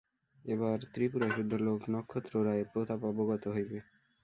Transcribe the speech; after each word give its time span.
এবার 0.45 0.77
ত্রিপুরাসুদ্ধ 0.93 1.51
লোক 1.67 1.81
নক্ষত্ররায়ের 1.93 2.67
প্রতাপ 2.73 2.99
অবগত 3.11 3.43
হইবে। 3.47 3.77